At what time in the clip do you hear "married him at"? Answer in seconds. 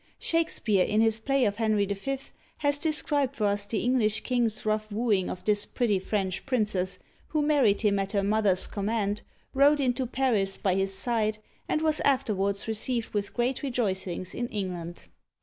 7.43-8.13